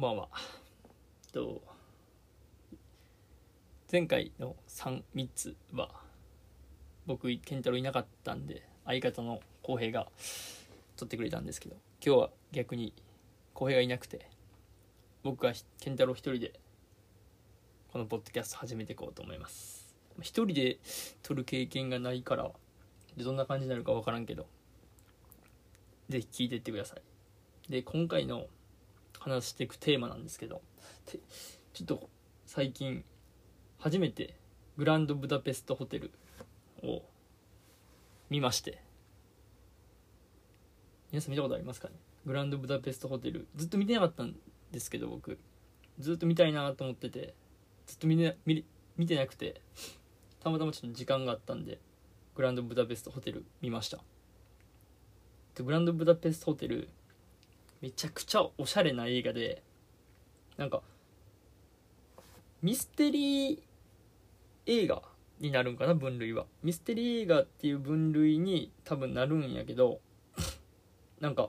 [0.00, 0.28] んばんは。
[1.30, 1.60] と
[3.92, 5.90] 前回の 3, 3つは
[7.06, 10.08] 僕健太郎いなかったんで相方の浩平が
[10.96, 12.94] 撮ってくれたんですけど今日は逆に
[13.52, 14.30] 浩平がいなくて
[15.22, 16.54] 僕が健太郎一人で
[17.92, 20.78] このポッドキャスト始めていこうと思います一人で
[21.22, 22.50] 撮る経験がないから
[23.18, 24.46] どんな感じになるか分からんけど
[26.08, 28.46] ぜひ聞いてってくださいで今回の
[29.20, 30.60] 話していくテーマなんですけど
[31.06, 32.10] ちょっと
[32.46, 33.04] 最近
[33.78, 34.34] 初めて
[34.76, 36.10] グランドブダペストホテル
[36.82, 37.02] を
[38.28, 38.82] 見まして
[41.12, 41.94] 皆さん見たことありますかね？
[42.24, 44.34] グランドブダペストホテルずっと見てなかったん
[44.72, 45.38] ですけど僕。
[45.98, 47.34] ずっと見たいなと思ってて
[47.86, 48.64] ずっと見,、ね、見
[48.96, 49.60] 見てなくて
[50.42, 51.78] たまたまちょっと時間があったんで
[52.34, 53.98] グランドブダペストホテル見ました。
[55.62, 56.88] グランドブダペストホテル
[57.80, 59.62] めちゃくちゃおしゃれな映画で
[60.56, 60.82] なんか
[62.62, 63.60] ミステリー
[64.66, 65.02] 映画
[65.40, 66.44] になるんかな分類は。
[66.62, 70.00] ミステリー映画っていう分類に多分なるんやけど
[71.20, 71.48] なんか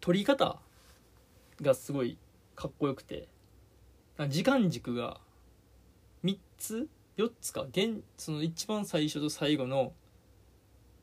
[0.00, 0.58] 撮り方
[1.60, 2.18] がすごい
[2.56, 3.28] かっこよくて
[4.28, 5.18] 時間軸が
[6.24, 9.92] 3つ4つか現その一番最初と最後の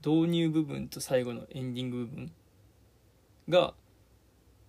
[0.06, 2.32] 導入部分と最後のエンディング部分
[3.50, 3.74] が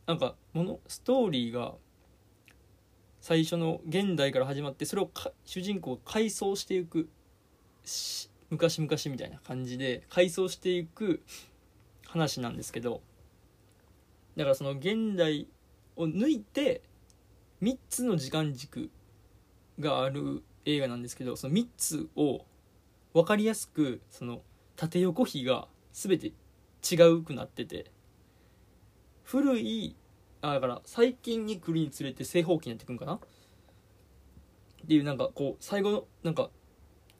[0.06, 1.74] なんかものストーリーが
[3.20, 5.10] 最初の現代から始まってそれを
[5.44, 7.08] 主人公が回想していく
[8.50, 11.22] 昔々みたいな感じで回想していく
[12.06, 13.00] 話なんですけど
[14.36, 15.46] だからその現代
[15.96, 16.82] を抜いて
[17.62, 18.90] 3つの時間軸
[19.78, 22.44] がある映画なんですけどその3つを
[23.14, 24.42] 分かりやすくその
[24.76, 26.32] 縦横比が全て
[26.90, 27.86] 違うくなってて
[29.24, 29.96] 古い
[30.40, 33.14] あだから最近に来るにつれて正方形になってくんかな？
[33.14, 33.18] っ
[34.86, 36.50] ていうなんかこう最後のなんか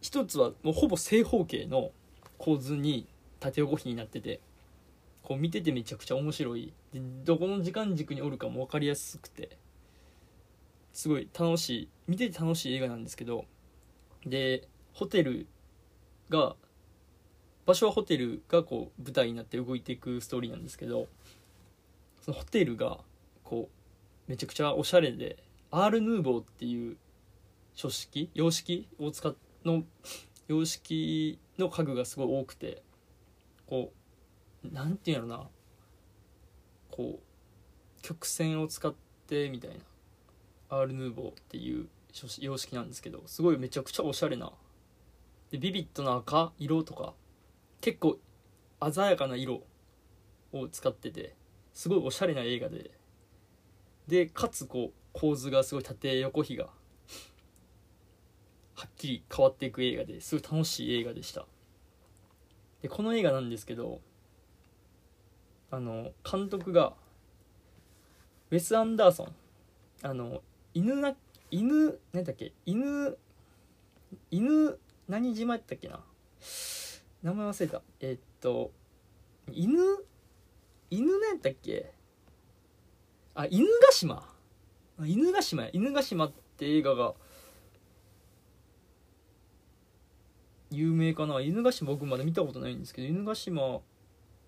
[0.00, 1.90] 一つはもうほぼ正方形の
[2.38, 3.06] 構図に
[3.38, 4.40] 縦横比になってて
[5.22, 6.72] こう見ててめちゃくちゃ面白い。
[6.92, 9.56] でどこの時間軸におるかも分かりやすくて
[10.92, 11.88] すごい楽しい。
[12.08, 13.44] 見てて楽しい映画なんですけど
[14.26, 15.46] でホテル
[16.28, 16.56] が
[17.64, 21.06] 場所はホテルがこう舞台になって動いていくストーリーなんですけど
[22.22, 22.98] そのホテルが
[23.42, 26.96] こうめちゃくちゃおしゃれでアール・ヌーボーっていう
[27.74, 29.34] 書式様式を使っ
[29.64, 29.82] の
[30.48, 32.82] 様式の家具がすごい多くて
[33.66, 33.92] こ
[34.64, 35.48] うなんていうんやろな。
[36.90, 38.94] こう曲線を使っ
[39.26, 39.76] てみたいな。
[40.68, 41.88] アール・ヌーボーっていう
[42.38, 44.52] 様式なんですけどすごいめちゃくちゃおしゃれな。
[45.50, 47.14] でビビッドな赤色とか
[47.80, 48.18] 結構
[48.92, 49.62] 鮮やかな色
[50.52, 51.34] を使ってて。
[51.72, 52.90] すごいおしゃれな映画で。
[54.08, 56.64] でかつこう構図がすごい縦横比が
[58.74, 61.46] はっきり変わっていく映画ですごい楽しい映画でした。
[62.82, 64.00] でこの映画なんですけど
[65.70, 66.94] あの監督が
[68.50, 69.34] ウェス・アンダーソン。
[70.02, 70.42] あの
[70.74, 71.14] 犬な
[71.50, 72.52] 犬何だっけ？
[72.66, 73.16] 犬
[74.30, 74.78] 犬
[75.08, 76.00] 何島やったっけな？
[77.22, 77.82] 名前忘れた。
[78.00, 78.72] えー、っと
[79.52, 79.78] 犬
[80.92, 81.90] 犬何やったっけ？
[83.34, 84.28] あ犬ヶ島？
[85.02, 85.70] 犬ヶ島や。
[85.72, 87.14] 犬ヶ島って映画が
[90.70, 91.40] 有名かな？
[91.40, 93.80] 犬ヶ島僕まだ見たことないんですけど犬ヶ島っ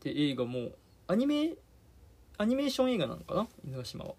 [0.01, 0.73] て映画も
[1.07, 1.55] アニメ
[2.37, 3.49] アニメーション映画なのかな？
[3.65, 4.15] 犬ヶ島は。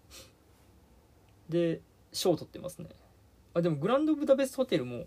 [1.48, 1.80] で
[2.12, 2.88] 賞を取ってますね。
[3.54, 5.04] あでもグランドブダペストホテルも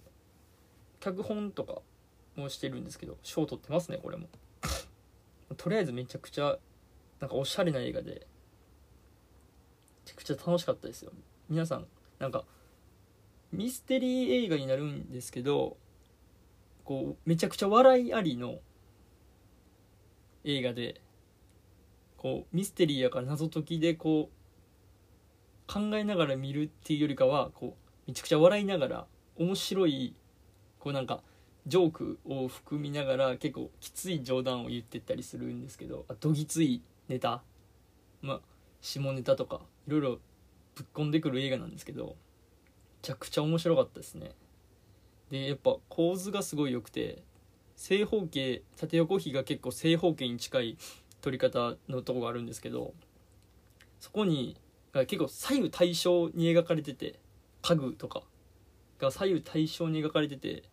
[1.01, 1.81] 脚本とか
[2.37, 4.27] もしてるんですけど賞を取ってますねこれも。
[5.57, 6.57] とりあえずめちゃくちゃ
[7.19, 8.19] なんかおしゃれな映画でめ
[10.05, 11.11] ちゃくちゃ楽しかったですよ。
[11.49, 11.87] 皆さん
[12.19, 12.45] なんか
[13.51, 15.77] ミステリー映画になるんですけど
[16.83, 18.59] こうめちゃくちゃ笑いありの
[20.43, 21.01] 映画で
[22.17, 29.05] こうミステリーやから謎解きでこう考えながら見るっていうよりかはこうめちゃくちゃ笑いながら
[29.37, 30.15] 面白い
[30.79, 31.21] こうなんか
[31.67, 37.43] ジョークを含みながら結構きつい冗談を言ってったりするんですけどあどぎついネタ
[38.21, 38.41] まあ
[38.81, 40.09] 下ネタとかいろいろ
[40.75, 42.13] ぶっ込んでくる映画なんですけどめ
[43.01, 44.31] ちゃくちゃ面白かったですね。
[45.29, 47.23] でやっぱ構図がすごい良くて
[47.75, 50.77] 正方形縦横比が結構正方形に近い
[51.21, 52.93] 撮り方のとこがあるんですけど
[53.99, 54.57] そこに
[54.93, 57.19] 結構左右対称に描かれてて
[57.61, 58.23] 家具とか
[58.99, 60.63] が左右対称に描かれてて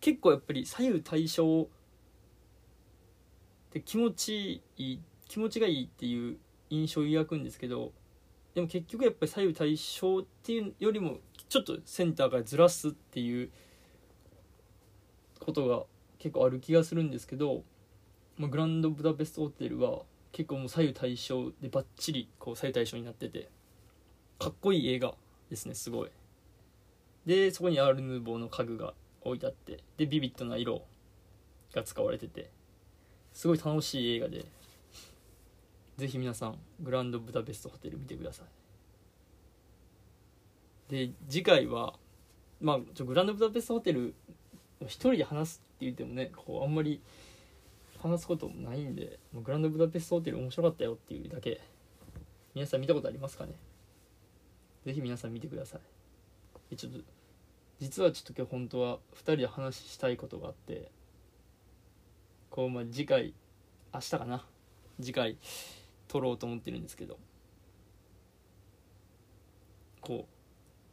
[0.00, 1.68] 結構やっぱり左右対称
[3.72, 5.00] で気持ちいい
[5.30, 6.38] 気持ちがいいっていう
[6.70, 7.92] 印象を抱くんですけど
[8.56, 11.18] でも結局やっぱり左右対称っていうよりも
[11.48, 13.48] ちょっとセンターからずらすっていう
[15.38, 15.84] ことが
[16.18, 17.62] 結構ある気がするんですけど、
[18.38, 20.00] まあ、グランドブダペストホテルは
[20.32, 23.48] 結構もう左右対称でバッチリこう左右対称になってて
[24.40, 25.14] かっこいい映画
[25.48, 26.10] ですねすごい。
[27.24, 30.82] でそこにアール・ヌーボーの家具が置いてあってでビビッドな色
[31.72, 32.50] が使われてて
[33.32, 34.44] すごい楽しい映画で
[36.00, 38.42] ぜひ皆さんグランドブダペストホテル見てくださ
[40.88, 40.92] い。
[40.92, 41.92] で次回は
[42.58, 44.14] まあちょグランドブダペストホテル
[44.84, 47.02] 一人で話すって言ってもねこうあんまり
[47.98, 51.60] 話すこともないんでグランドブダペストホテル面白かったよっていうだけ。
[52.54, 53.52] 皆さん見たことありますかね？
[54.86, 55.76] ぜひ皆さん見てくださ
[56.70, 56.76] い。
[56.76, 56.98] ちょっと
[57.78, 60.90] 実はちょっと今日本当は2人で話したいことがあって
[62.48, 63.34] こうまあ次回
[63.92, 64.46] 明日かな？
[64.98, 65.36] 次回。
[66.10, 67.18] 撮ろうと思ってるんですけど。
[70.00, 70.26] こ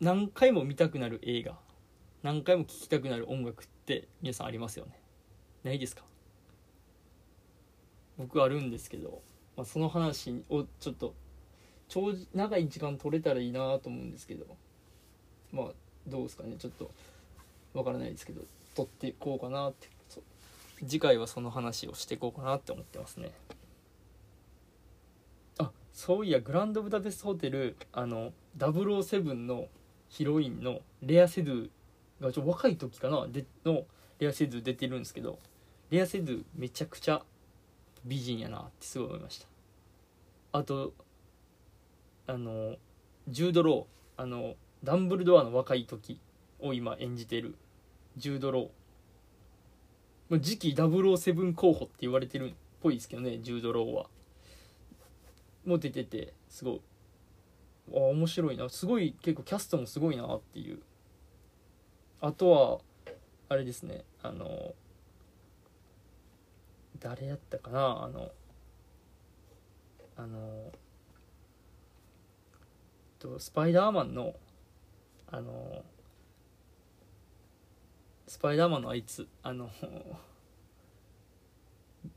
[0.01, 1.57] う何回も見たくなる映画。
[2.21, 4.99] 何回も聴きたくなる音楽って皆さんありますよね。
[5.63, 6.03] ないですか？
[8.17, 9.21] 僕あるんですけど、
[9.55, 11.15] まあ、その話をちょっと
[11.87, 14.45] 長長い時間取れたらいいなと思うんですけど
[15.51, 15.67] まあ
[16.05, 16.55] どうですかね？
[16.59, 16.91] ちょっと
[17.73, 18.41] わからないですけど
[18.75, 19.87] 撮っていこうかなって
[20.79, 23.31] 次回はその話をしていこうかなって思ってますね。
[25.97, 29.65] そういやグランドブダペストホテルあの007の
[30.09, 31.69] ヒロインのレア・セドゥ
[32.21, 33.81] がちょ若い時かなでの
[34.19, 35.39] レア・セドゥ出てるんですけど
[35.89, 37.23] レア・セドゥめちゃくちゃ
[38.05, 39.47] 美人やなってすごい思いました。
[40.51, 40.93] あと
[42.27, 42.75] あの
[43.27, 44.53] ジュード・ローあの
[44.83, 46.19] ダンブルドアの若い時
[46.59, 47.55] を今演じてる
[48.17, 50.39] ジュード・ロー。
[50.39, 52.53] 次期007候補って言われてるっ
[52.83, 54.05] ぽいですけどねジュード・ローは。
[55.67, 56.81] も出ててすごい。
[57.93, 58.69] あ面白いな。
[58.69, 60.79] すごい結構キャストもすごいなっていう。
[62.19, 62.79] あとは
[63.49, 64.03] あれですね。
[64.21, 64.73] あの
[66.99, 68.03] 誰やったかな。
[68.03, 68.31] あの
[70.15, 70.71] あの
[73.19, 74.33] とスパイダーマンの
[75.29, 75.83] あの
[78.27, 79.27] スパイダーマンのあいつ。
[79.43, 79.69] あの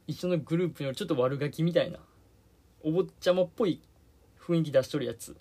[0.07, 2.01] 一緒のグループにちょっと悪ガキみたいな。
[2.83, 3.81] お坊ちゃまっぽい
[4.41, 5.37] 雰囲気出しとるやつ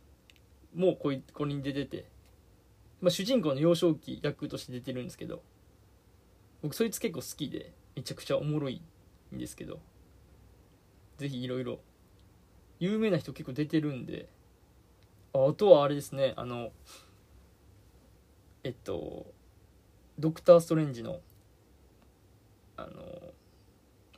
[0.76, 2.06] もうこいこれに出てて、
[3.02, 5.42] まあ、主人公の幼少期役として出てるんですけど。
[6.62, 8.82] 僕そいつ結構好きでめちゃくちゃおもろい
[9.34, 9.80] んですけど。
[11.18, 11.80] ぜひいろいろ
[12.80, 14.28] 有名な人結構出てるんで。
[15.34, 16.34] あとはあれですね。
[16.36, 16.72] あの
[18.66, 19.34] えっと
[20.20, 21.22] ドクター・ストレンジの
[22.76, 22.90] あの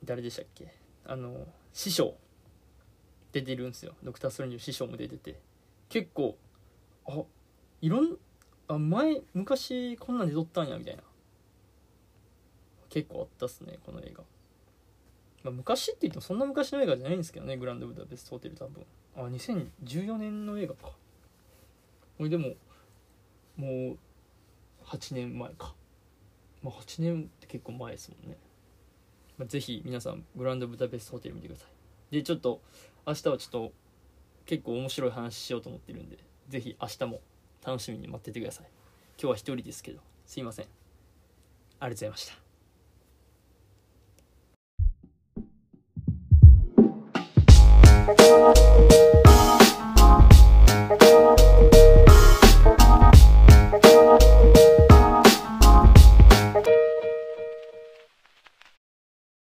[0.04, 0.74] 誰でしたっけ？
[1.06, 2.16] あの師匠。
[3.32, 3.94] 出てるんですよ。
[4.04, 5.40] ドクター・ストレンジの師匠も出てて。
[5.90, 6.38] 結構
[7.08, 7.22] あ
[7.82, 8.18] いろん
[8.68, 11.04] あ前昔こんなんで撮ったんやみたいな。
[12.90, 14.24] 結構あったっすねこの映画、
[15.44, 18.86] まあ、昔って言ってもそんな昔の映画じゃないんですけどねグランドブダペストホテル多分。
[19.16, 20.92] あ2014年の映画か。
[22.18, 22.54] これでも
[23.56, 23.98] もう
[24.86, 25.74] 8年前か。
[26.62, 28.38] まあ8年って結構前ですもんね、
[29.38, 31.66] まあ、ぜひ皆さんグランドブダペストホテル見てくださ
[32.12, 32.16] い。
[32.16, 32.62] でちょっと
[33.06, 33.72] 明日はちょっと
[34.46, 36.18] 結構面白い話しようと思ってるんで
[36.50, 37.22] 是非明日も
[37.66, 38.68] 楽しみに待っててください。
[39.22, 40.66] 今日は一人ですけどすいません。
[41.80, 42.28] ありがとうござい
[48.50, 48.91] ました。